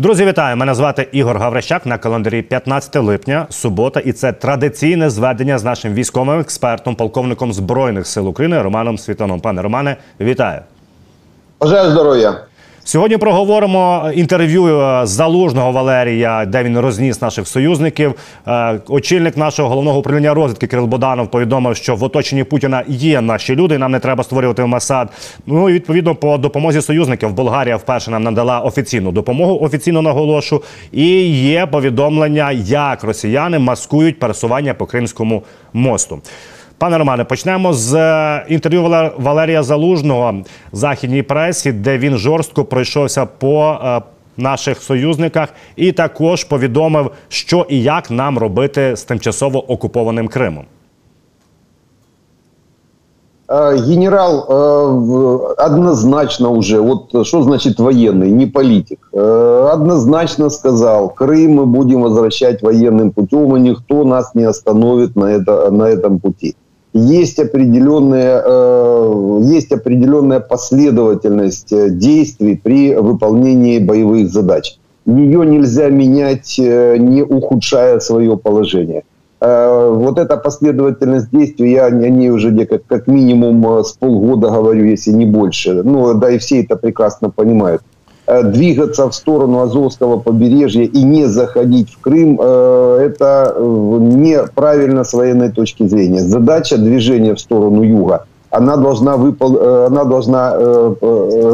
[0.00, 0.56] Друзі, вітаю!
[0.56, 5.94] Мене звати Ігор Гаврищак на календарі 15 липня, субота, і це традиційне зведення з нашим
[5.94, 9.40] військовим експертом, полковником збройних сил України Романом Світаном.
[9.40, 10.60] Пане Романе, вітаю!
[11.60, 12.40] Бажаю здоров'я!
[12.88, 18.14] Сьогодні проговоримо інтерв'ю е, залужного Валерія, де він розніс наших союзників.
[18.46, 23.56] Е, очільник нашого головного управління розвідки Кирил Боданов повідомив, що в оточенні Путіна є наші
[23.56, 23.78] люди.
[23.78, 25.08] Нам не треба створювати Масад.
[25.46, 29.58] Ну і відповідно по допомозі союзників Болгарія вперше нам надала офіційну допомогу.
[29.60, 30.62] Офіційно наголошу.
[30.92, 36.20] І є повідомлення, як росіяни маскують пересування по Кримському мосту.
[36.83, 40.33] Пане Романе, почнемо з е, інтерв'ю Валерія Залужного
[40.73, 44.01] в західній пресі, де він жорстко пройшовся по е,
[44.37, 50.65] наших союзниках, і також повідомив, що і як нам робити з тимчасово окупованим Кримом.
[53.51, 54.45] Е, генерал
[55.67, 58.99] однозначно уже, вот что значит военный, не политик,
[59.73, 65.71] однозначно сказал, Крым мы будем возвращать военным путем, и никто нас не остановит на, это,
[65.71, 66.55] на этом пути
[66.98, 74.78] Есть определенная, э, есть определенная последовательность э, действий при выполнении боевых задач.
[75.06, 79.02] Ее нельзя менять, э, не ухудшая свое положение.
[79.40, 85.12] Вот эта последовательность действий, я о ней уже как, как минимум с полгода говорю, если
[85.12, 85.84] не больше.
[85.84, 87.82] Ну, да и все это прекрасно понимают.
[88.30, 95.02] Э, двигаться в сторону Азовского побережья и не заходить в Крым, э, это э, неправильно
[95.02, 96.20] с военной точки зрения.
[96.20, 99.86] Задача движения в сторону юга, она должна, выпол...
[99.86, 100.56] она должна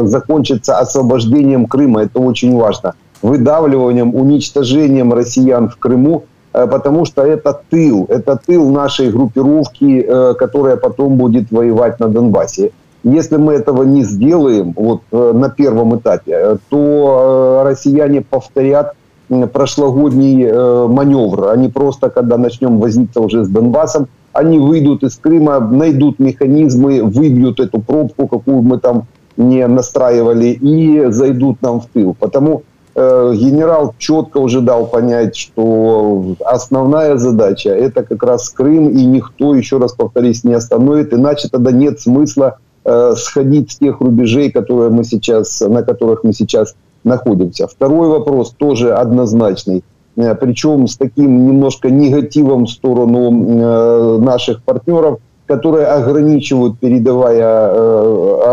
[0.03, 8.05] закончиться освобождением Крыма, это очень важно, выдавливанием, уничтожением россиян в Крыму, потому что это тыл,
[8.09, 10.05] это тыл нашей группировки,
[10.37, 12.71] которая потом будет воевать на Донбассе.
[13.05, 18.93] Если мы этого не сделаем вот, э, на первом этапе, э, то э, россияне повторят
[19.53, 20.51] прошлогодний
[20.87, 21.49] маневр.
[21.49, 27.59] Они просто, когда начнем возиться уже с Донбассом, они выйдут из Крыма, найдут механизмы, выбьют
[27.59, 32.15] эту пробку, какую мы там не настраивали, и зайдут нам в тыл.
[32.19, 32.61] Потому
[32.95, 39.79] генерал четко уже дал понять, что основная задача это как раз Крым, и никто, еще
[39.79, 42.59] раз повторюсь, не остановит, иначе тогда нет смысла
[43.15, 46.75] сходить с тех рубежей, которые мы сейчас, на которых мы сейчас
[47.05, 47.67] находимся.
[47.67, 49.83] Второй вопрос тоже однозначный,
[50.17, 57.71] э, причем с таким немножко негативом в сторону э, наших партнеров, которые ограничивают, передавая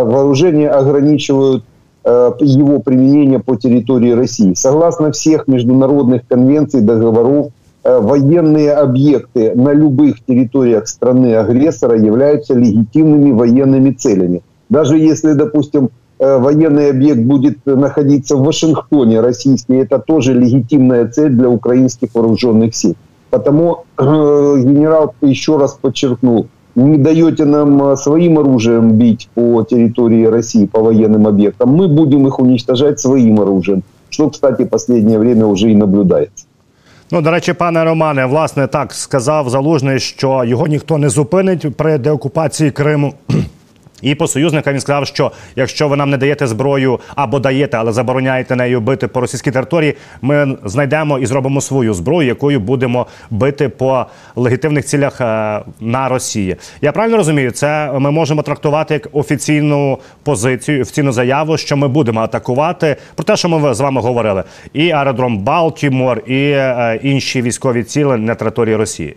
[0.05, 1.65] вооружение, ограничивают
[2.05, 4.53] его применение по территории России.
[4.53, 13.91] Согласно всех международных конвенций, договоров, Э, военные объекты на любых территориях страны-агрессора являются легитимными военными
[13.91, 14.43] целями.
[14.69, 21.49] Даже если, допустим, военный объект будет находиться в Вашингтоне, российский, это тоже легитимная цель для
[21.49, 22.95] украинских вооруженных сил.
[23.31, 30.81] Потому генерал еще раз подчеркнул, не даете нам своим оружием бить по территории России, по
[30.81, 35.75] военным объектам, мы будем их уничтожать своим оружием, что, кстати, в последнее время уже и
[35.75, 36.47] наблюдается.
[37.12, 41.98] Ну, до речі, пане Романе, власне, так сказав залужний, що його ніхто не зупинить при
[41.98, 43.14] деокупації Криму.
[44.03, 47.93] І по союзникам він сказав, що якщо ви нам не даєте зброю або даєте, але
[47.93, 53.69] забороняєте нею бити по російській території, ми знайдемо і зробимо свою зброю, якою будемо бити
[53.69, 56.57] по легітимних цілях е, на Росії.
[56.81, 62.21] Я правильно розумію, це ми можемо трактувати як офіційну позицію, офіційну заяву, що ми будемо
[62.21, 67.83] атакувати про те, що ми з вами говорили, і аеродром Балтімор, і е, інші військові
[67.83, 69.17] цілі на території Росії.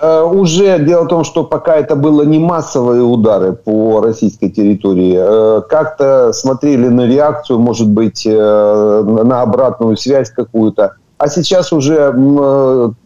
[0.00, 5.16] Э, уже дело в том, что пока это было не массовые удары по российской территории,
[5.18, 10.94] э, как-то смотрели на реакцию, может быть, э, на обратную связь какую-то.
[11.18, 12.14] А сейчас уже,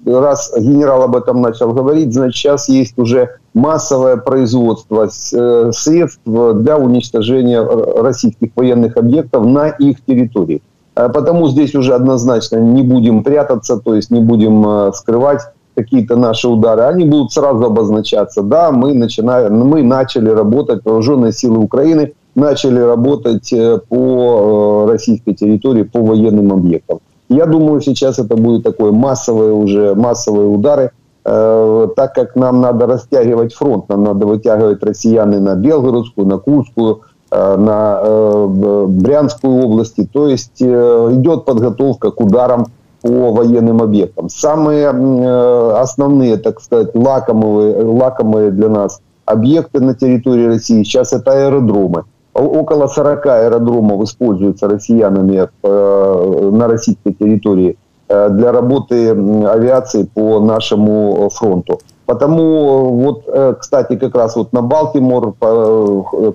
[0.06, 7.60] раз генерал об этом начал говорить, значит, сейчас есть уже массовое производство средств для уничтожения
[7.60, 10.62] российских военных объектов на их территории.
[10.94, 15.40] Потому здесь уже однозначно не будем прятаться, то есть не будем скрывать
[15.74, 18.42] какие-то наши удары, они будут сразу обозначаться.
[18.42, 25.34] Да, мы, начинаем, мы начали работать, вооруженные силы Украины начали работать э, по э, российской
[25.34, 26.98] территории, по военным объектам.
[27.28, 30.90] Я думаю, сейчас это будет такое массовые уже, массовые удары,
[31.24, 37.02] э, так как нам надо растягивать фронт, нам надо вытягивать россияны на Белгородскую, на Курскую,
[37.30, 38.46] на
[38.86, 40.08] Брянскую области.
[40.12, 42.66] То есть идет подготовка к ударам
[43.04, 44.30] по военным объектам.
[44.30, 51.32] Самые э, основные, так сказать, лакомые, лакомые для нас объекты на территории России сейчас это
[51.32, 52.04] аэродромы.
[52.32, 57.76] около 40 аэродромов используются россиянами э, на российской территории
[58.08, 61.80] э, для работы авиации по нашему фронту.
[62.06, 63.24] Потому вот,
[63.58, 65.32] кстати, как раз вот на Балтимор,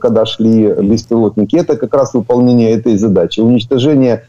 [0.01, 3.39] когда шли беспилотники, это как раз выполнение этой задачи.
[3.39, 4.24] Уничтожение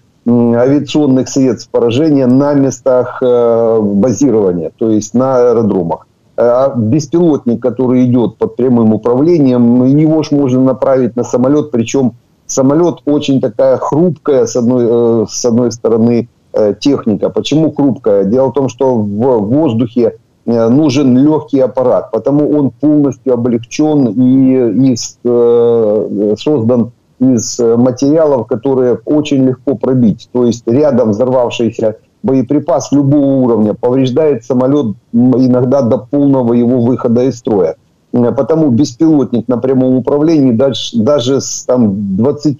[0.55, 6.06] авиационных средств поражения на местах базирования, то есть на аэродромах.
[6.37, 12.12] А беспилотник, который идет под прямым управлением, его ж можно направить на самолет, причем
[12.50, 17.29] самолет очень такая хрупкая, с одной, э, с одной стороны, э, техника.
[17.31, 18.25] Почему хрупкая?
[18.25, 20.17] Дело в том, что в воздухе
[20.47, 29.44] э, нужен легкий аппарат, потому он полностью облегчен и, и создан из материалов, которые очень
[29.44, 30.28] легко пробить.
[30.32, 37.38] То есть рядом взорвавшийся боеприпас любого уровня повреждает самолет иногда до полного его выхода из
[37.38, 37.76] строя.
[38.12, 42.58] Э, потому беспилотник на прямом управлении даже, даже с там, 20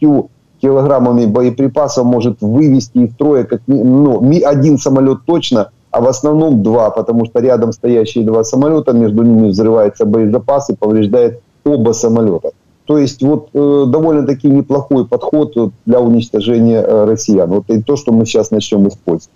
[0.61, 6.91] килограммами боеприпасов может вывести из строя как, ну, один самолет точно, а в основном два,
[6.91, 12.51] потому что рядом стоящие два самолета, между ними взрывается боезапас и повреждает оба самолета.
[12.91, 15.55] То есть вот э, довольно-таки неплохой подход
[15.87, 17.49] для уничтожения э, россиян.
[17.49, 19.31] Вот и то, что мы сейчас начнем использовать.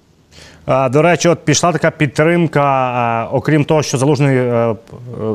[0.66, 3.28] До речі, от пішла така підтримка.
[3.32, 4.74] Окрім того, що залужний е,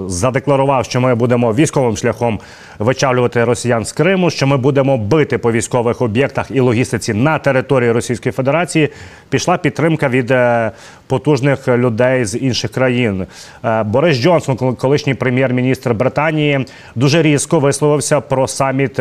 [0.08, 2.40] задекларував, що ми будемо військовим шляхом
[2.80, 7.92] вичавлювати росіян з Криму, що ми будемо бити по військових об'єктах і логістиці на території
[7.92, 8.90] Російської Федерації.
[9.30, 10.72] Пішла підтримка від е,
[11.08, 13.26] потужних людей з інших країн.
[13.66, 19.00] Е, Борис Джонсон, колишній прем'єр-міністр Британії, дуже різко висловився про саміт.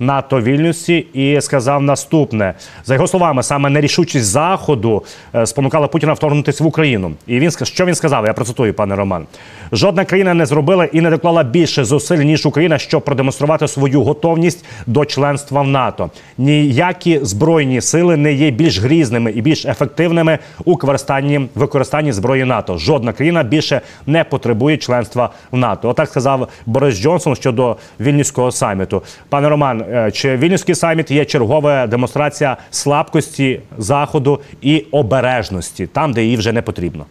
[0.00, 2.54] НАТО Вільнюсі і сказав наступне
[2.84, 5.02] за його словами: саме нерішучість заходу
[5.34, 7.12] е, спонукала Путіна вторгнутися в Україну.
[7.26, 8.26] І він що він сказав?
[8.26, 9.26] Я процитую, пане Роман.
[9.72, 14.64] Жодна країна не зробила і не доклала більше зусиль ніж Україна, щоб продемонструвати свою готовність
[14.86, 16.10] до членства в НАТО.
[16.38, 22.78] Ніякі збройні сили не є більш грізними і більш ефективними у використанні використанні зброї НАТО.
[22.78, 25.88] Жодна країна більше не потребує членства в НАТО.
[25.88, 29.02] Отак сказав Борис Джонсон щодо вільнюського саміту.
[29.28, 29.85] Пане Роман.
[29.85, 36.51] Е, чи вільнюський саміт є чергова демонстрація слабкості заходу і обережності там, де її вже
[36.51, 37.05] не потрібно?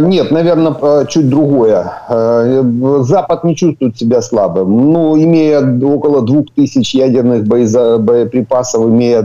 [0.00, 1.84] Нет, наверное, чуть другое.
[3.00, 4.92] Запад не чувствует себя слабым.
[4.92, 9.22] Ну, имея около двух тысяч ядерных боеприпасов, имея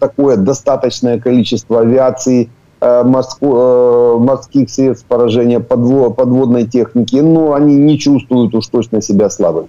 [0.00, 2.48] такое достаточное количество авиации,
[2.80, 9.68] морских средств поражения, подводной техники, ну, они не чувствуют уж точно себя слабыми.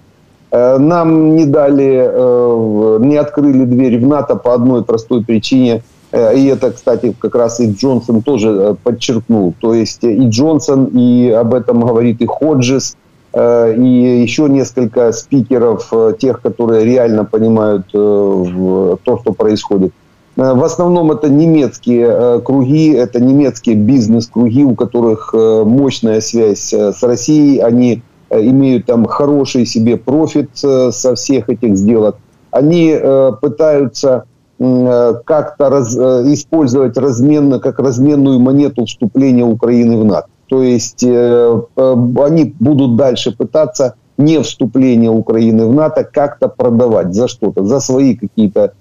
[0.56, 5.82] Э, нам не дали, э, не открыли дверь в НАТО по одной простой причине.
[6.12, 9.54] Э, и это, кстати, как раз и Джонсон тоже подчеркнул.
[9.60, 12.96] То есть и Джонсон, и об этом говорит и Ходжес,
[13.34, 19.92] и еще несколько спикеров, тех, которые реально понимают то, что происходит.
[20.36, 27.58] В основном это немецкие круги, это немецкие бизнес-круги, у которых мощная связь с Россией.
[27.58, 28.00] Они
[28.30, 32.16] имеют там хороший себе профит э, со всех этих сделок,
[32.50, 34.24] они э, пытаются
[34.58, 40.28] как-то раз, использовать разменно, как разменную монету вступления Украины в НАТО.
[40.48, 47.66] То есть они будут дальше пытаться не вступление Украины в НАТО как-то продавать за что-то,
[47.66, 48.72] за свои какие-то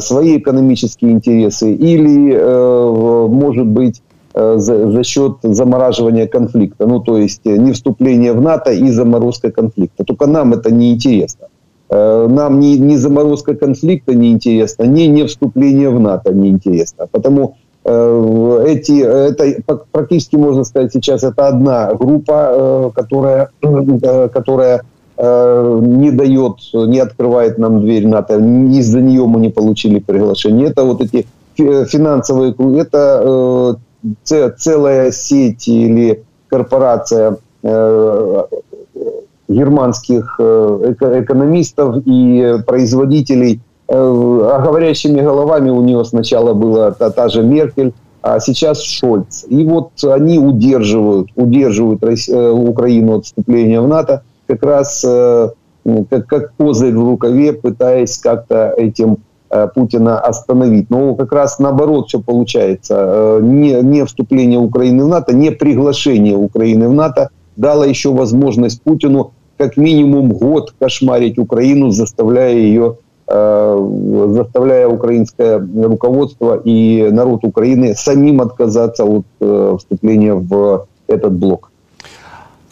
[0.00, 6.86] свои экономические интересы или, может быть, Э, за, за счет замораживания конфликта.
[6.86, 10.04] Ну, то есть э, не вступление в НАТО и заморозка конфликта.
[10.04, 11.46] Только нам это не интересно.
[11.88, 17.06] Э, нам ни, ни заморозка конфликта не интересно, ни не вступление в НАТО не интересно.
[17.10, 23.48] Потому эти, это практически можно сказать сейчас это одна группа, которая,
[24.28, 24.82] которая
[25.16, 28.36] не дает, не открывает нам дверь НАТО.
[28.36, 30.68] Из-за нее мы не получили приглашение.
[30.68, 33.78] Это вот эти финансовые, это
[34.24, 38.42] целая сеть или корпорация э,
[39.48, 43.60] германских э, экономистов и производителей.
[43.88, 47.92] Э, а говорящими головами у нее сначала была та, та же Меркель,
[48.22, 49.44] а сейчас Шольц.
[49.48, 55.06] И вот они удерживают, удерживают Украину от вступления в НАТО как раз
[56.10, 59.18] как, как козырь в рукаве, пытаясь как-то этим
[59.74, 60.90] Путина остановить.
[60.90, 62.94] Но как раз наоборот все получается.
[62.98, 68.82] Э, не, не вступление Украины в НАТО, не приглашение Украины в НАТО дало еще возможность
[68.82, 77.94] Путину как минимум год кошмарить Украину, заставляя ее э, заставляя украинское руководство и народ Украины
[77.94, 79.26] самим отказаться от
[79.78, 81.70] вступления в этот блок.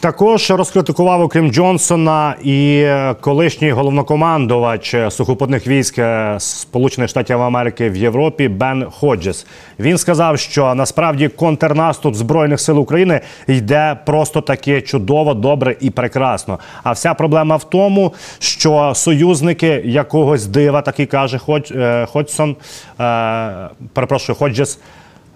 [0.01, 2.87] Також розкритикував, окрім Джонсона, і
[3.21, 5.99] колишній головнокомандувач сухопутних військ
[6.37, 9.45] Сполучених Штатів Америки в Європі Бен Ходжес.
[9.79, 16.59] Він сказав, що насправді контрнаступ збройних сил України йде просто таки чудово, добре і прекрасно.
[16.83, 22.55] А вся проблема в тому, що союзники якогось дива, такий каже Ходж, е, Ходжсон,
[22.99, 24.79] е, перепрошую, Ходжес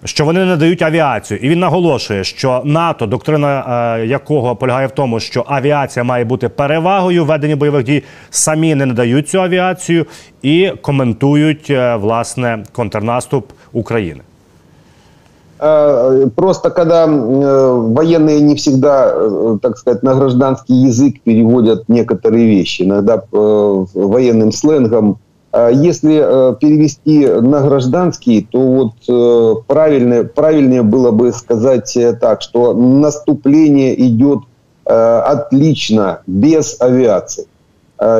[0.03, 3.65] що вони не дають авіацію, і він наголошує, що НАТО, доктрина
[3.97, 8.75] е, якого полягає в тому, що авіація має бути перевагою в веденні бойових дій, самі
[8.75, 10.05] не надають цю авіацію
[10.41, 14.21] і коментують е, власне контрнаступ України.
[16.35, 24.53] Просто когда военные не всегда, так сказать, на гражданский язык переводят некоторые вещи, иногда военным
[24.53, 25.22] сленгом а
[25.72, 32.42] если э, перевести на гражданский, то вот э, правильно, правильнее было бы сказать э, так,
[32.42, 34.40] что наступление идет
[34.86, 37.46] отлично, без авиации.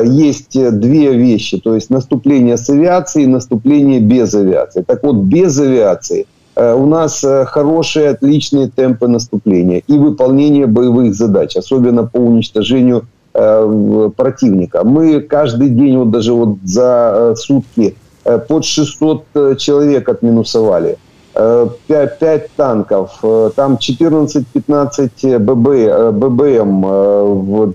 [0.03, 4.81] Есть две вещи, то есть наступление с авиацией и наступление без авиации.
[4.81, 6.25] Так вот, без авиации
[6.55, 13.05] у нас хорошие, отличные темпы наступления и выполнения боевых задач, особенно по уничтожению
[13.37, 14.85] Э, противника.
[14.85, 20.97] Мы каждый день, вот даже вот за э, сутки, э, под 600 человек отминусовали.
[21.33, 23.21] 5, 5 танков,
[23.57, 27.73] там 14-15 ББ, ББМ,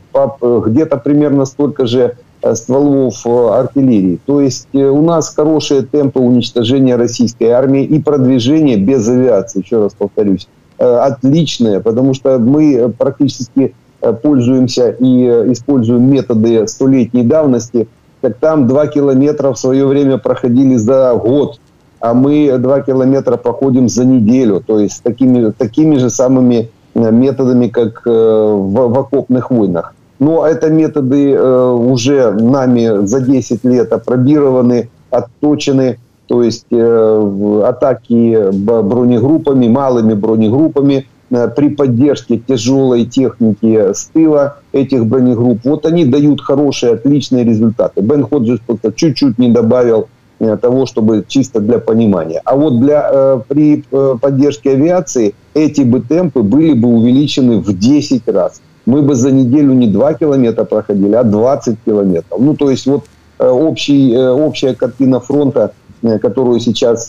[0.62, 2.17] где-то примерно столько же
[2.55, 4.19] стволов артиллерии.
[4.25, 9.93] То есть у нас хорошие темпы уничтожения российской армии и продвижение без авиации, еще раз
[9.93, 10.49] повторюсь,
[10.79, 13.75] отличное, потому что мы практически
[14.23, 17.88] пользуемся и э, используем методы столетней давности,
[18.21, 21.59] так там 2 километра в свое время проходили за год,
[22.00, 24.62] а мы 2 километра проходим за неделю.
[24.66, 29.95] То есть такими, такими же самыми э, методами, как в, в окопных войнах.
[30.19, 35.99] Но это методы уже нами за 10 лет опробированы, отточены.
[36.26, 45.60] То есть атаки бронегруппами, малыми бронегруппами– Э, при поддержке тяжелой техники с тыла этих бронегрупп,
[45.64, 48.00] вот они дают хорошие, отличные результаты.
[48.00, 50.08] Бен Ходжес просто чуть-чуть не добавил
[50.40, 52.42] э, того, чтобы чисто для понимания.
[52.44, 53.84] А вот для, э, при
[54.20, 58.60] поддержке авиации эти бы темпы были бы увеличены в 10 раз.
[58.87, 62.40] Мы бы за неделю не 2 километра проходили, а 20 километров.
[62.40, 63.04] Ну, то есть вот
[63.38, 65.72] общий, общая картина фронта,
[66.20, 67.06] которую сейчас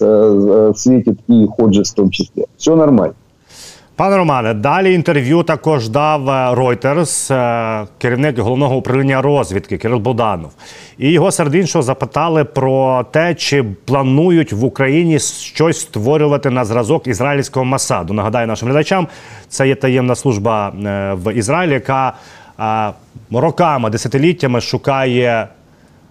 [0.78, 2.46] светит и Ходжес в том числе.
[2.58, 3.16] Все нормально.
[3.96, 10.52] Пане Романе, далі інтерв'ю також дав е, Reuters, е, керівник головного управління розвідки Кирил Боданов.
[10.98, 17.08] І його серед іншого запитали про те, чи планують в Україні щось створювати на зразок
[17.08, 18.14] ізраїльського Масаду.
[18.14, 19.08] Нагадаю нашим глядачам,
[19.50, 22.14] це є таємна служба е, в Ізраїлі, яка
[23.32, 25.48] роками, десятиліттями шукає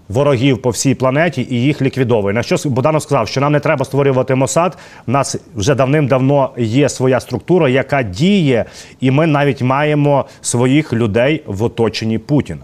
[0.10, 2.34] ворогів по всій планеті і їх ліквідовує.
[2.34, 4.78] На що Боданов сказав, що нам не треба створювати Мосад.
[5.08, 8.66] У нас вже давним-давно є своя структура, яка діє,
[9.00, 12.62] і ми навіть маємо своїх людей в оточенні Путіна.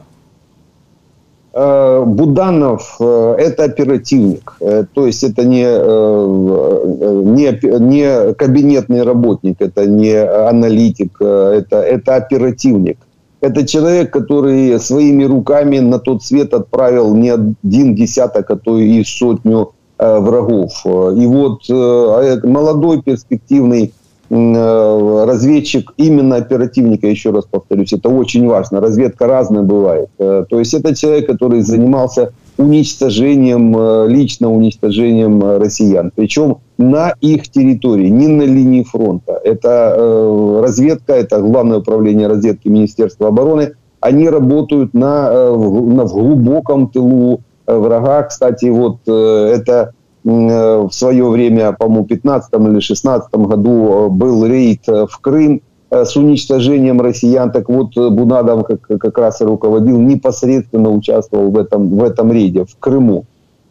[1.54, 9.62] Е, Буданов э, – это оперативник, э, то есть это не, э, не, не кабинетный работник,
[9.62, 10.16] это не
[10.50, 12.98] аналитик, это, это оперативник.
[13.41, 19.05] Это человек, который своими руками на тот свет отправил не один десяток, а то и
[19.05, 20.73] сотню э, врагов.
[20.85, 23.93] И вот э, а молодой перспективный
[24.31, 28.81] э, разведчик, именно оперативника, еще раз повторюсь, это очень важно.
[28.81, 30.09] Разведка разная бывает.
[30.17, 36.11] То есть это человек, который занимался уничтожением, э, лично уничтожением э, россиян.
[36.15, 39.39] Причем на их территории, не на линии фронта.
[39.45, 43.73] Это э, разведка, это Главное управление разведки Министерства обороны.
[44.01, 48.25] Они работают на, на в глубоком тылу врага.
[48.25, 55.19] Кстати, вот это в свое время, по-моему, в 15 или 16 году был рейд в
[55.21, 57.53] Крым с уничтожением россиян.
[57.53, 62.65] Так вот, Бунадов как, как раз и руководил, непосредственно участвовал в этом, в этом рейде
[62.65, 63.25] в Крыму.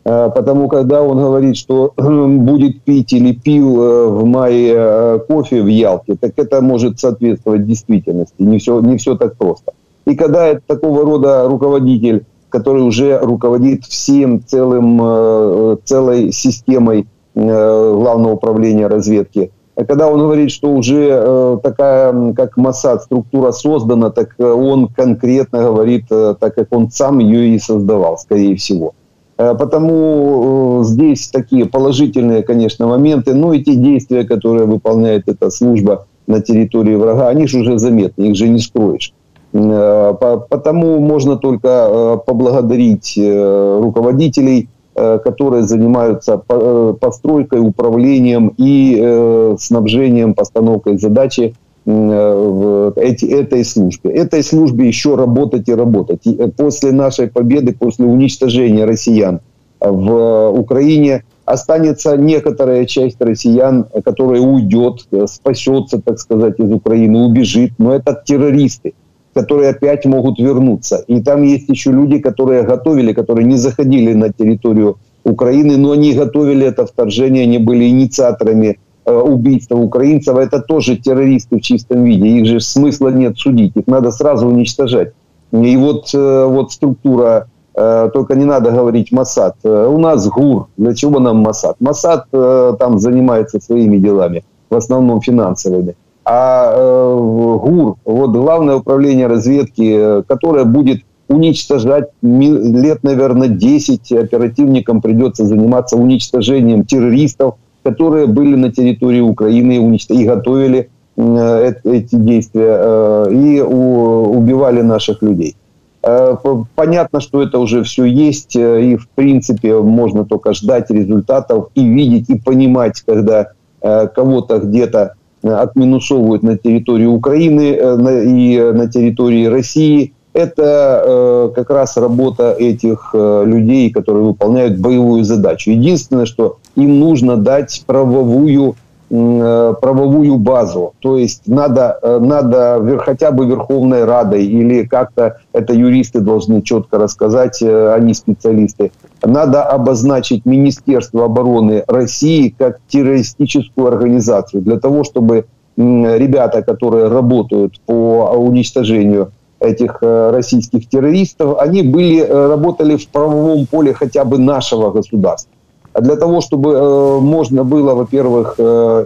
[0.05, 5.63] Э, потому когда он говорит, что будет пить или пил э, в мае э, кофе
[5.63, 8.35] в Ялте, так это может соответствовать действительности.
[8.37, 9.73] Не все, не все так просто.
[10.05, 18.87] И когда это такого рода руководитель, который уже руководит всем целым, целой системой главного управления
[18.87, 26.07] разведки, когда он говорит, что уже такая, как Масад, структура создана, так он конкретно говорит,
[26.07, 28.93] так как он сам ее и создавал, скорее всего.
[29.37, 35.49] Э, потому э, здесь такие положительные, конечно, моменты, но и те действия, которые выполняет эта
[35.49, 39.13] служба, на территории врага, они же уже заметны, их же не скроешь.
[39.51, 51.53] Потому можно только поблагодарить руководителей, которые занимаются постройкой, управлением и снабжением, постановкой задачи
[51.85, 54.09] в этой службе.
[54.09, 56.25] Этой службе еще работать и работать.
[56.25, 59.39] И после нашей победы, после уничтожения россиян
[59.79, 67.73] в Украине останется некоторая часть россиян, которая уйдет, спасется, так сказать, из Украины, убежит.
[67.77, 68.93] Но это террористы,
[69.35, 71.03] которые опять могут вернуться.
[71.07, 76.13] И там есть еще люди, которые готовили, которые не заходили на территорию Украины, но они
[76.13, 78.77] готовили это вторжение, они были инициаторами
[79.07, 82.27] Э, убийства украинцев, это тоже террористы в чистом виде.
[82.27, 85.13] Их же смысла нет судить, их надо сразу уничтожать.
[85.51, 89.57] И вот, э, вот структура, э, только не надо говорить Масад.
[89.63, 90.67] У нас ГУР.
[90.77, 91.75] Для чего нам Масад?
[91.79, 95.95] Масад там занимается своими делами, в основном финансовыми.
[96.25, 105.97] А ГУР, вот главное управление разведки, которое будет уничтожать лет, наверное, 10 оперативникам придется заниматься
[105.97, 114.81] уничтожением террористов, которые были на территории Украины и готовили э, эти действия э, и убивали
[114.81, 115.55] наших людей.
[116.03, 116.35] Э,
[116.75, 122.29] понятно, что это уже все есть, и в принципе можно только ждать результатов и видеть,
[122.29, 123.49] и понимать, когда
[123.81, 125.13] кого-то где-то
[125.45, 127.77] отминусовывают на территории Украины
[128.25, 135.23] и на территории России– это э, как раз работа этих э, людей, которые выполняют боевую
[135.23, 135.71] задачу.
[135.71, 138.75] Единственное, что им нужно дать правовую
[139.09, 140.93] э, правовую базу.
[140.99, 146.97] То есть надо, э, надо хотя бы Верховной Радой или как-то это юристы должны четко
[146.97, 148.91] рассказать, э, они специалисты.
[149.25, 155.45] Надо обозначить Министерство обороны России как террористическую организацию для того, чтобы
[155.77, 163.65] ребята, которые работают по уничтожению этих э, российских террористов, они были, э, работали в правовом
[163.65, 165.51] поле хотя бы нашего государства.
[165.93, 168.59] А для того, чтобы э, можно было, во-первых,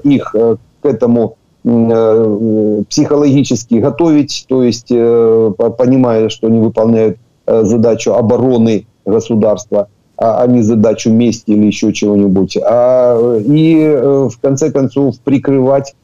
[0.04, 10.44] их к этому психологически готовить, то есть понимая, что они выполняют задачу обороны государства, а,
[10.44, 15.96] а не задачу мести или еще чего-нибудь, а, и в конце концов прикрывать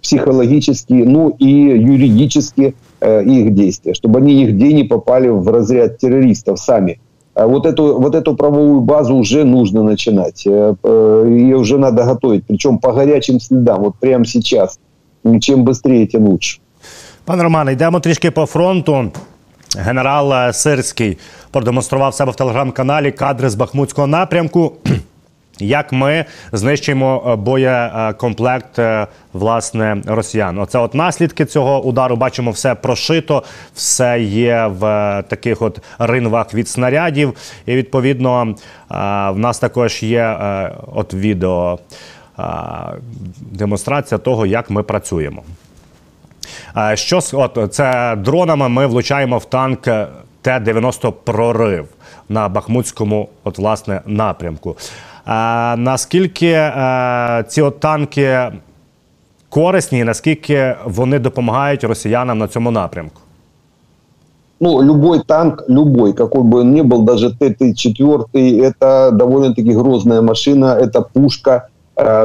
[0.00, 6.60] психологически, ну и юридически Э, их действия, чтобы они нигде не попали в разряд террористов
[6.60, 7.00] сами.
[7.34, 10.46] А вот эту, вот эту правовую базу уже нужно начинать.
[10.46, 14.78] Э, э, Ее уже надо готовить, причем по горячим следам, вот прямо сейчас.
[15.40, 16.60] Чем быстрее, тем лучше.
[17.24, 19.10] Пане Романе, йдемо трішки по фронту.
[19.76, 21.18] Генерал Сирський
[21.50, 24.72] продемонстрував себе в телеграм-каналі кадри з Бахмутського напрямку.
[25.58, 30.58] Як ми знищуємо е, боєкомплект е, власне росіян?
[30.58, 32.16] Оце от наслідки цього удару.
[32.16, 33.42] Бачимо, все прошито,
[33.74, 37.34] все є в е, таких от ринвах від снарядів.
[37.66, 38.54] І відповідно
[39.30, 40.38] в нас також є
[40.94, 41.78] от відео
[43.40, 45.42] демонстрація того, як ми працюємо.
[46.93, 49.81] Що от це дронами ми влучаємо в танк
[50.41, 51.87] Т-90 прорив
[52.29, 54.77] на Бахмутському, от власне напрямку.
[55.77, 56.71] Наскільки
[57.47, 58.51] ці от танки
[59.49, 63.21] корисні, наскільки вони допомагають росіянам на цьому напрямку?
[64.59, 68.25] ну, любой танк, любой, какой бы он ни был, даже Т-34,
[68.61, 71.69] это довольно-таки грозная машина, это пушка, э,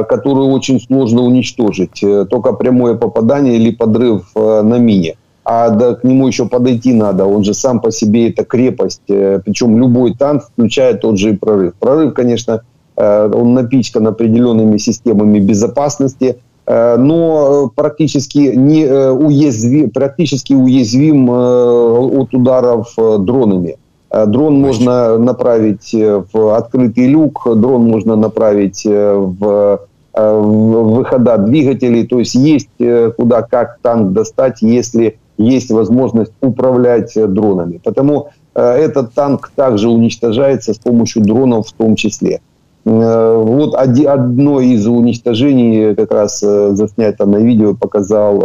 [0.08, 2.02] которую очень сложно уничтожить.
[2.02, 5.16] Э, только прямое попадание или подрыв э, на мине.
[5.44, 9.02] А да, к нему еще подойти надо, он же сам по себе это крепость.
[9.06, 11.74] Причем любой танк включает тот же и прорыв.
[11.78, 12.62] Прорыв, конечно,
[12.96, 22.34] Э, он напичкан определенными системами безопасности, э, но практически, не э, уязвим, практически уязвим от
[22.34, 23.76] ударов дронами.
[24.10, 29.80] Дрон можно направить в открытый люк, дрон можно направить в
[30.14, 32.70] выхода двигателей, то есть есть
[33.16, 37.80] куда как танк достать, если есть возможность управлять дронами.
[37.84, 42.40] Потому этот танк также уничтожается с помощью дронов в том числе.
[42.86, 48.40] Э, вот одно из уничтожений как раз э, заснято на видео показал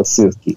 [0.00, 0.56] э, Сырский.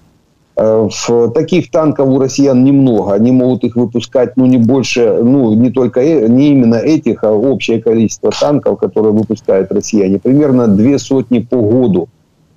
[0.61, 3.13] В таких танков у россиян немного.
[3.13, 7.81] Они могут их выпускать, ну, не больше, ну, не только, не именно этих, а общее
[7.81, 10.19] количество танков, которые выпускают россияне.
[10.19, 12.09] Примерно две сотни по году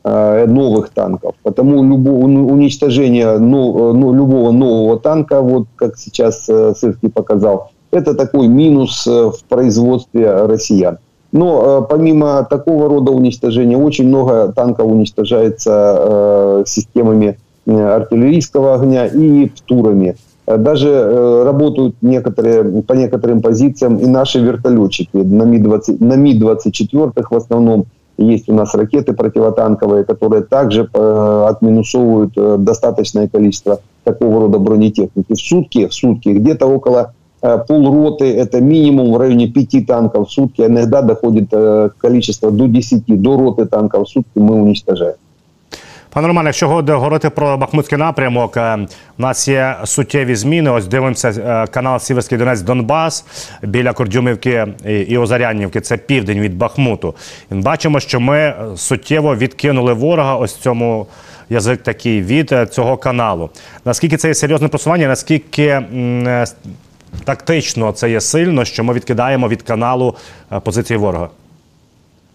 [0.02, 1.36] новых танков.
[1.44, 8.48] Потому любое уничтожение ну, ну, любого нового танка, вот как сейчас Сырский показал, это такой
[8.48, 10.98] минус в производстве россиян.
[11.30, 20.16] Но э, помимо такого рода уничтожения, очень много танков уничтожается системами артиллерийского огня и птурами.
[20.46, 27.12] Э, даже э, работают некоторые, по некоторым позициям и наши вертолетчики на Ми-20, на Ми-24
[27.30, 27.86] в основном.
[28.18, 35.32] Есть у нас ракеты противотанковые, которые также э, отминусовывают э, достаточное количество такого рода бронетехники.
[35.32, 40.32] В сутки, в сутки где-то около э, полроты, это минимум в районе пяти танков в
[40.32, 45.16] сутки, иногда доходит э, количество до 10, до роты танков в сутки мы уничтожаем.
[46.14, 48.78] Пане Романе, якщо говорити про Бахмутський напрямок, е,
[49.18, 50.70] у нас є суттєві зміни.
[50.70, 53.24] Ось дивимося е, канал Сіверський Донець Донбас
[53.62, 54.66] біля Кордюмівки
[55.08, 55.80] і- Озарянівки.
[55.80, 57.14] Це південь від Бахмуту.
[57.50, 60.36] Бачимо, що ми е, суттєво відкинули ворога.
[60.36, 61.06] Ось цьому
[61.50, 63.50] язик такий від цього каналу.
[63.84, 65.08] Наскільки це є серйозне просування?
[65.08, 65.80] Наскільки
[67.24, 70.16] тактично це є сильно, що ми відкидаємо від каналу
[70.64, 71.28] позиції ворога?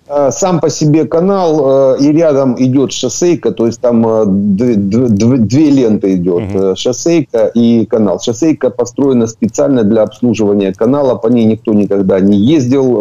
[0.10, 4.76] Э, Сам по себе канал э, и рядом идет шоссейка, то есть там э, д-
[4.76, 8.20] д- дв- две ленты идет, э, шоссейка и канал.
[8.22, 12.98] Шоссейка построена специально для обслуживания канала, по ней никто никогда не ездил,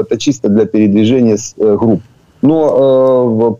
[0.00, 2.00] это чисто для передвижения групп.
[2.42, 3.58] Но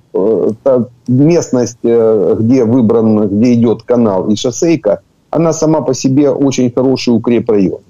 [1.08, 7.80] местность, где выбран, где идет канал и шоссейка, она сама по себе очень хороший укрепрайон.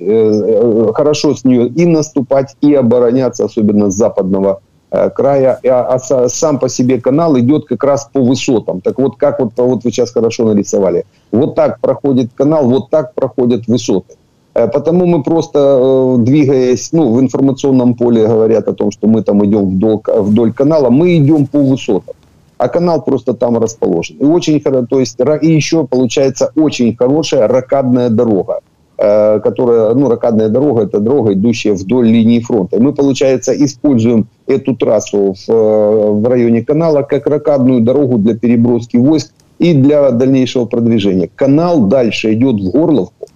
[0.94, 6.59] Хорошо с нее и наступать, и обороняться, особенно с западного края, а, а са- сам
[6.59, 8.81] по себе канал идет как раз по высотам.
[8.81, 11.05] Так вот, как вот, вот вы сейчас хорошо нарисовали.
[11.33, 14.14] Вот так проходит канал, вот так проходят высоты.
[14.57, 19.22] Э, Потому мы просто, э, двигаясь, ну, в информационном поле говорят о том, что мы
[19.22, 22.14] там идем вдоль, вдоль канала, мы идем по высотам.
[22.59, 24.16] А канал просто там расположен.
[24.16, 28.65] И очень то есть, и еще получается очень хорошая ракадная дорога э,
[28.96, 32.76] которая, ну, ракадная дорога, это дорога, идущая вдоль линии фронта.
[32.76, 38.35] И мы, получается, используем эту трассу в, э, в районе канала как ракадную дорогу для
[38.35, 41.28] переброски войск и для дальнейшего продвижения.
[41.35, 43.26] Канал дальше идет в Горловку,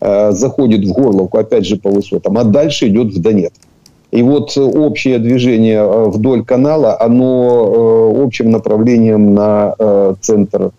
[0.00, 3.60] э, заходит в Горловку, опять же по высотам, а дальше идет в Донецк.
[4.10, 10.62] И вот э, общее движение э, вдоль канала, оно э, общим направлением на э, центр
[10.62, 10.70] э,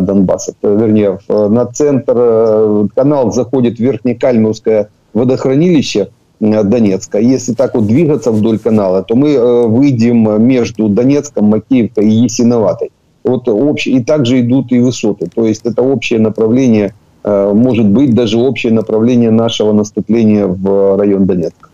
[0.00, 6.06] Донбасса, То, вернее, в- на центр э, канал заходит Верхнекальмовское водохранилище
[6.40, 7.18] э, Донецка.
[7.18, 12.90] Если так вот двигаться вдоль канала, то мы э, выйдем между Донецком, Макеевкой и Ясиноватой.
[13.24, 15.26] Вот общ- и также идут и высоты.
[15.34, 16.92] То есть это общее направление,
[17.24, 21.68] э, может быть даже общее направление нашего наступления в район Донецка.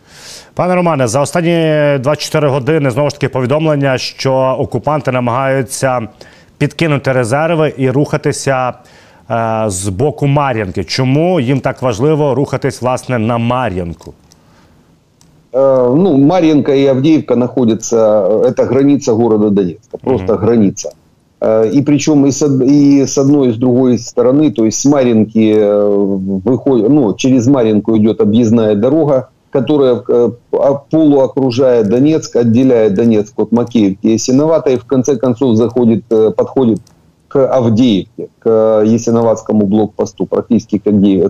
[0.54, 6.00] Пане Романе, за останні 24 години знову ж таки повідомлення, що окупанти намагаються
[6.62, 8.72] підкинути резерви і рухатися
[9.30, 10.84] е, з боку Мар'янки.
[10.84, 14.12] Чому їм так важливо рухатись власне на Мар'янку?
[15.52, 20.90] Э, ну, Марьинка и Авдеевка находятся, э, это граница города Донецка, просто граница.
[21.40, 24.78] Э, И причем и с, од- и с одной, и с другой стороны, то есть
[24.80, 25.88] с Маринки э,
[26.44, 33.51] выходит, ну, через Маринку идет объездная дорога, которая э, а- полуокружая Донецк, отделяет Донецк от
[33.51, 36.79] Макеевки и Ясиноватой, и в конце концов заходит, э, подходит
[37.27, 40.87] к Авдеевке, к Ясиноватскому блокпосту, практически к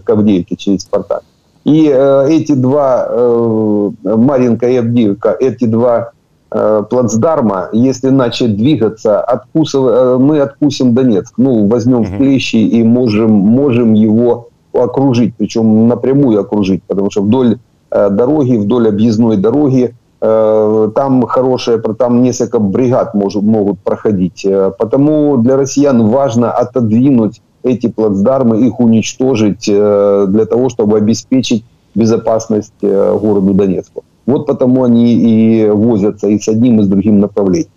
[0.09, 1.23] Авдеевке, через Спартак.
[1.65, 6.11] И э, эти два, э, Маринка и Авдеевка, эти два
[6.51, 11.33] э, плацдарма, если начать двигаться, откусыв- э, мы откусим Донецк.
[11.37, 17.57] Ну, возьмем в клещи и можем, можем его окружить, причем напрямую окружить, потому что вдоль
[17.93, 24.47] дороги, вдоль объездной дороги там хорошая, там несколько бригад может, могут проходить.
[24.79, 31.63] Потому для россиян важно отодвинуть эти плацдармы, их уничтожить э, для того, чтобы обеспечить
[31.95, 34.03] безопасность э, городу Донецку.
[34.25, 37.71] Вот потому они и возятся и с одним, и с другим направлением.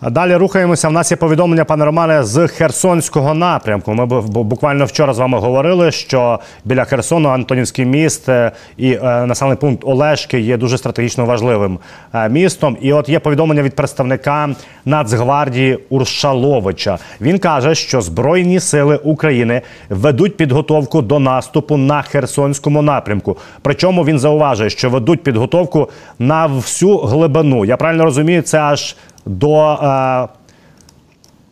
[0.00, 0.88] А далі рухаємося.
[0.88, 3.94] В нас є повідомлення, пане Романе, з Херсонського напрямку.
[3.94, 8.92] Ми бу- бу- буквально вчора з вами говорили, що біля Херсону Антонівський міст е, і
[8.92, 11.78] е, населений пункт Олешки є дуже стратегічно важливим
[12.14, 12.76] е, містом.
[12.80, 14.48] І от є повідомлення від представника
[14.84, 16.98] Нацгвардії Уршаловича.
[17.20, 23.36] Він каже, що Збройні сили України ведуть підготовку до наступу на Херсонському напрямку.
[23.62, 27.64] Причому він зауважує, що ведуть підготовку на всю глибину.
[27.64, 28.96] Я правильно розумію, це аж
[29.26, 30.28] до е,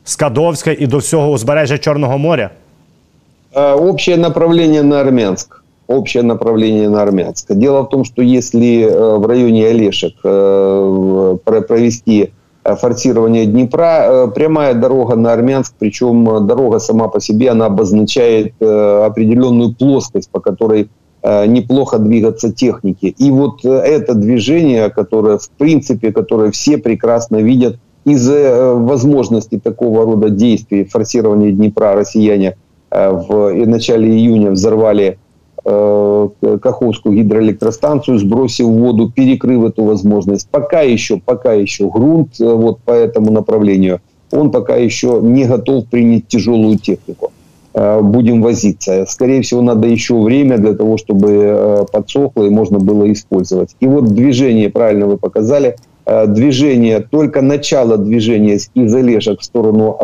[0.05, 2.51] Скадовська і до всього узбережжя Чорного моря.
[3.77, 5.63] Общее направление на Армянск.
[5.87, 7.55] Общее направление на Армянск.
[7.55, 12.33] Дело в том, что если э, в районе Олешек э, про- провести
[12.65, 19.75] э, форсирование Днепра, прямая дорога на Армянск, причем дорога сама по себе, она обозначает определенную
[19.75, 20.89] плоскость, по которой
[21.25, 23.07] неплохо двигаться техники.
[23.17, 30.29] И вот это движение, которое, в принципе, которое все прекрасно видят, из-за возможности такого рода
[30.29, 32.57] действий, форсирования Днепра, россияне
[32.91, 35.19] в начале июня взорвали
[35.65, 36.29] э,
[36.61, 40.47] Каховскую гидроэлектростанцию, сбросив воду, перекрыв эту возможность.
[40.51, 44.01] Пока еще, пока еще грунт вот по этому направлению–
[44.35, 47.33] он пока еще не готов принять тяжелую технику.
[47.75, 49.05] Э, будем возиться.
[49.09, 53.75] Скорее всего, надо еще время для того, чтобы э, подсохло и можно было использовать.
[53.81, 59.99] И вот движение, правильно вы показали, э, движение, только начало движения из Олешек в сторону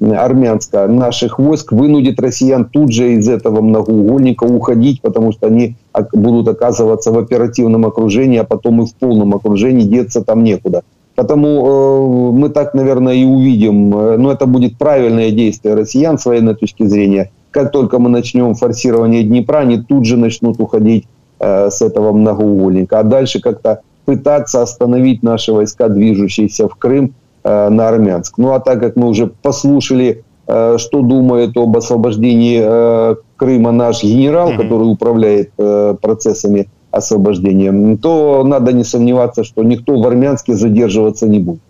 [0.00, 5.74] армянска наших войск вынудит россиян тут же из этого многоугольника уходить, потому что они
[6.12, 10.82] будут оказываться в оперативном окружении, а потом и в полном окружении, деться там некуда.
[11.18, 16.24] Потому э, мы так, наверное, и увидим, э, но это будет правильное действие россиян с
[16.24, 17.32] военной точки зрения.
[17.50, 21.08] Как только мы начнем форсирование Днепра, они тут же начнут уходить
[21.40, 23.00] э, с этого многоугольника.
[23.00, 28.38] А дальше как-то пытаться остановить наши войска, движущиеся в Крым, на Армянск.
[28.38, 34.56] Ну а так как мы уже послушали, что думает об освобождении Крыма наш генерал, mm-hmm.
[34.56, 35.52] который управляет
[36.00, 41.60] процессами освобождения, то надо не сомневаться, что никто в Армянске задерживаться не будет.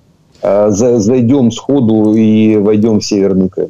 [1.01, 3.69] Зайдем сходу і войдем в Северний Крим.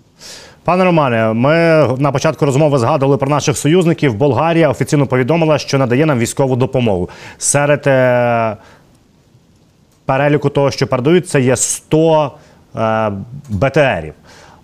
[0.65, 1.55] Пане Романе, ми
[1.99, 4.15] на початку розмови згадували про наших союзників.
[4.15, 7.09] Болгарія офіційно повідомила, що надає нам військову допомогу.
[7.39, 8.57] Серед е,
[10.05, 12.33] переліку того, що передають, це є 100
[12.77, 13.11] е,
[13.49, 14.13] БТРів.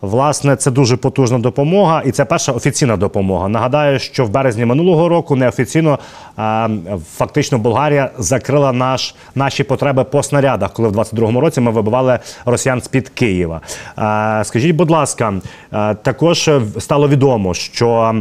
[0.04, 3.48] Власне, це дуже потужна допомога, і це перша офіційна допомога.
[3.48, 5.98] Нагадаю, що в березні минулого року неофіційно
[7.16, 12.80] фактично Болгарія закрила наш наші потреби по снарядах, коли в 22-му році ми вибивали росіян
[12.80, 13.60] з під Києва.
[14.42, 15.34] Скажіть, будь ласка,
[16.02, 18.14] також стало відомо, що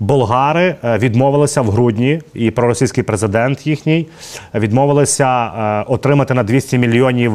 [0.00, 4.06] Болгари відмовилися в грудні, і проросійський президент їхній
[4.54, 5.50] відмовилися
[5.88, 7.32] отримати на 200 мільйонів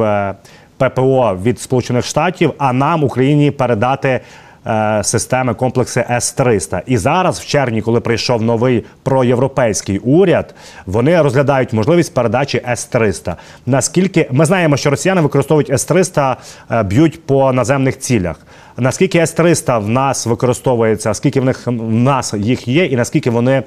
[0.79, 4.21] ППО від Сполучених Штатів, а нам Україні передати.
[4.67, 6.81] Е, системи комплекси С-300.
[6.85, 13.35] І зараз, в червні, коли прийшов новий проєвропейський уряд, вони розглядають можливість передачі С-300.
[13.65, 16.35] Наскільки ми знаємо, що росіяни використовують С-300,
[16.71, 18.39] е, б'ють по наземних цілях.
[18.77, 23.63] Наскільки С-300 в нас використовується, скільки в них в нас їх є, і наскільки вони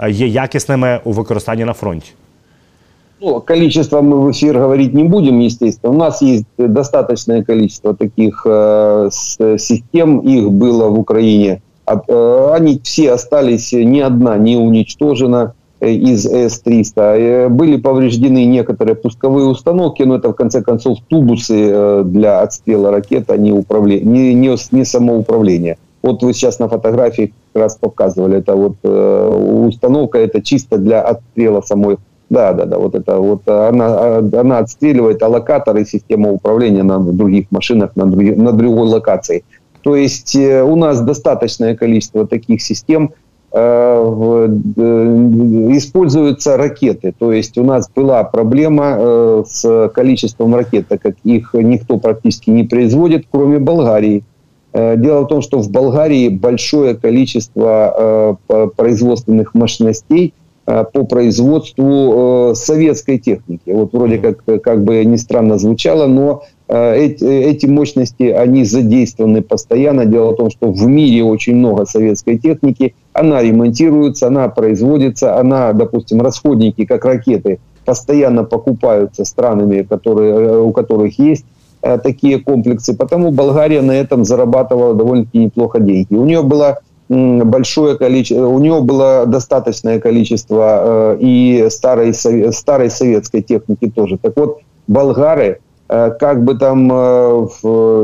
[0.00, 2.12] е, є якісними у використанні на фронті?
[3.20, 5.92] Ну, количество мы в эфир говорить не будем, естественно.
[5.92, 11.60] У нас есть достаточное количество таких э, систем, их было в Украине.
[11.86, 16.92] Э, они все остались, ни одна не уничтожена э, из С-300.
[16.96, 23.30] Э, были повреждены некоторые пусковые установки, но это в конце концов тубусы для отстрела ракет,
[23.30, 25.76] а не, управление, не, не, самоуправление.
[26.02, 31.02] Вот вы сейчас на фотографии как раз показывали, это вот э, установка, это чисто для
[31.02, 31.98] отстрела самой
[32.30, 37.96] да, да, да, вот это вот она, она отстреливает аллокаторы системы управления на других машинах,
[37.96, 39.42] на, друг, на другой локации.
[39.82, 43.12] То есть э, у нас достаточное количество таких систем,
[43.52, 44.82] э, э,
[45.72, 47.12] используются ракеты.
[47.18, 52.62] То есть у нас была проблема с количеством ракет, так как их никто практически не
[52.62, 54.22] производит, кроме Болгарии.
[54.72, 58.38] Дело в том, что в Болгарии большое количество
[58.76, 63.62] производственных мощностей– Э, по производству э, советской техники.
[63.66, 69.42] Вот вроде как, как бы ни странно звучало, но э, эти, эти мощности, они задействованы
[69.42, 70.04] постоянно.
[70.04, 72.94] Дело в том, что в мире очень много советской техники.
[73.12, 81.18] Она ремонтируется, она производится, она, допустим, расходники, как ракеты, постоянно покупаются странами, которые, у которых
[81.18, 81.44] есть
[81.80, 82.94] такие комплексы.
[82.94, 86.14] Потому Болгария на этом зарабатывала довольно-таки неплохо деньги.
[86.14, 86.78] У нее была
[87.10, 94.16] большое количество, у него было достаточное количество э, и старой, старой советской техники тоже.
[94.16, 97.46] Так вот, болгары, э, как бы там э,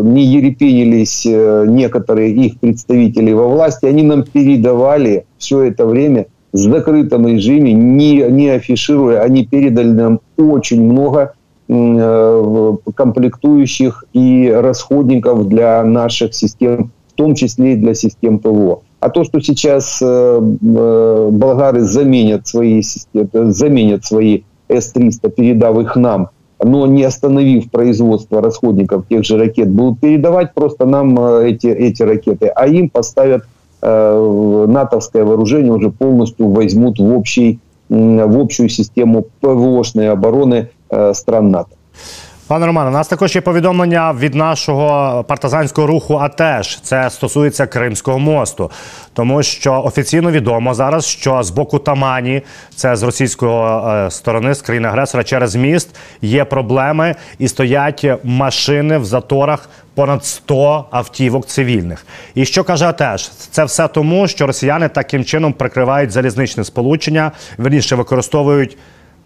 [0.02, 7.28] не ерепенились некоторые их представители во власти, они нам передавали все это время в закрытом
[7.28, 11.34] режиме, не, не афишируя, они передали нам очень много
[11.68, 18.82] комплектующих и расходников для наших систем, в том числе и для систем ПВО.
[19.06, 22.82] А то, что сейчас э, э, болгары заменят свои,
[23.32, 30.00] заменят свои С-300, передав их нам, но не остановив производство расходников тех же ракет, будут
[30.00, 33.44] передавать просто нам э, эти, эти ракеты, а им поставят
[33.80, 41.52] э, натовское вооружение, уже полностью возьмут в, общий, в общую систему ПВОшной обороны э, стран
[41.52, 41.76] НАТО.
[42.48, 46.80] Пане Романе, у нас також є повідомлення від нашого партизанського руху АТЕШ.
[46.82, 48.70] Це стосується Кримського мосту,
[49.14, 52.42] тому що офіційно відомо зараз, що з боку Тамані,
[52.76, 58.98] це з російської е, сторони, з країни агресора, через міст є проблеми і стоять машини
[58.98, 59.68] в заторах.
[59.94, 62.06] Понад 100 автівок цивільних.
[62.34, 63.28] І що каже АТЕШ?
[63.28, 68.78] Це все тому, що росіяни таким чином прикривають залізничне сполучення, верніше використовують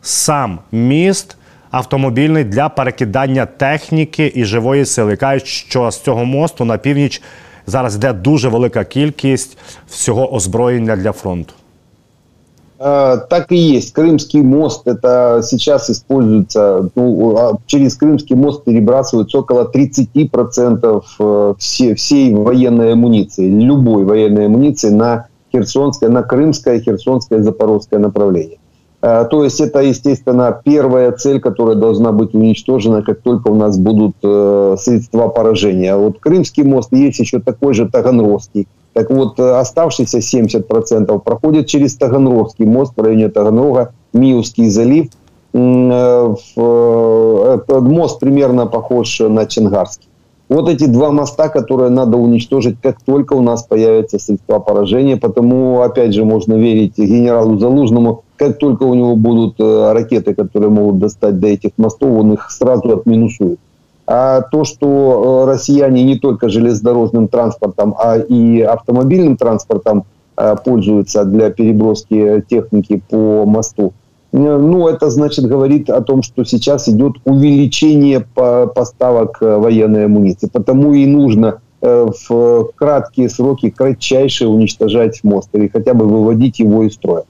[0.03, 1.37] сам міст
[1.72, 5.16] автомобільний для перекидання техніки і живої сили.
[5.16, 7.22] Кажуть, що з цього мосту на північ
[7.68, 9.58] зараз йде дуже велика кількість
[9.88, 11.54] всього озброєння для фронту.
[12.78, 13.94] Э, Так и есть.
[13.94, 21.96] Крымский мост, это сейчас используется, ну, а через Крымский мост перебрасываются около 30% э, все,
[21.96, 28.58] всей военной амуниции, любой военной амуниции на Херсонское, на Крымское, Херсонское, Запорожское направление.
[29.03, 33.79] Э, То есть это, естественно, первая цель, которая должна быть уничтожена, как только у нас
[33.79, 35.97] будут э, средства поражения.
[35.97, 38.69] Вот Крымский мост есть еще такой же Таганрогский.
[38.93, 45.07] Так вот, э, оставшиеся 70% проходят через Таганрогский мост в районе Таганрога, Миевский залив.
[45.53, 46.55] Мост
[48.21, 50.10] примерно похож на Чангарский.
[50.51, 55.17] Вот эти два моста, которые надо уничтожить, как только у нас появятся средства поражения.
[55.17, 60.71] Потому, опять же, можно верить генералу Залужному, как только у него будут э, ракеты, которые
[60.71, 63.61] могут достать до этих мостов, он их сразу отминусует.
[64.09, 70.03] А то, что э, россияне не только железнодорожным транспортом, а и автомобильным транспортом
[70.37, 73.93] э, пользуются для переброски техники по мосту,
[74.32, 80.50] ну, это значит говорит о том, что сейчас идет увеличение по- поставок э, военной амуниции.
[80.52, 86.84] Потому и нужно э, в краткие сроки кратчайше уничтожать мост или хотя бы выводить его
[86.84, 87.24] из строя.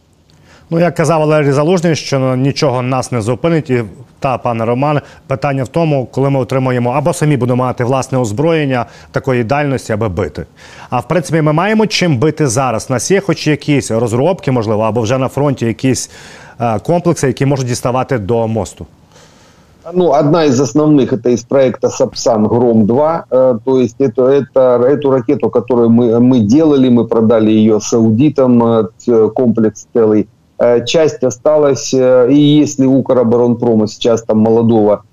[0.70, 3.70] Ну, як казав Валерій Залужний, що ну, нічого нас не зупинить.
[3.70, 3.84] І
[4.20, 8.86] та, пане Романе, питання в тому, коли ми отримаємо або самі будемо мати власне озброєння
[9.12, 10.46] такої дальності, аби бити.
[10.90, 12.88] А в принципі, ми маємо чим бити зараз.
[12.90, 16.49] У нас є хоч якісь розробки, можливо, або вже на фронті якісь е,
[16.83, 18.87] комплекси, які можуть діставати до мосту.
[19.95, 23.23] Ну, одна из основных это из проекта Сапсан Гром-2.
[23.31, 28.63] Э, то есть это, это, эту ракету, которую мы, мы делали, мы продали ее саудитам,
[28.63, 30.29] э, комплекс целый.
[30.59, 35.05] Э, часть осталась, э, и если Укроборонпрома сейчас там молодого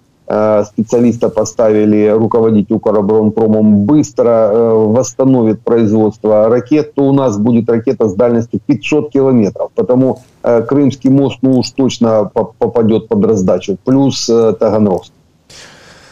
[0.66, 8.14] специалиста поставили руководить Укроборонпромом быстро э, восстановит производство ракет, то у нас будет ракета с
[8.14, 9.70] дальностью 500 километров.
[9.76, 13.78] Потому э, Крымский мост ну уж точно по- попадет под раздачу.
[13.86, 15.14] Плюс э, Таганрогский.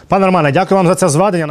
[0.08, 1.46] Пане Романе, дякую вам за це зведення.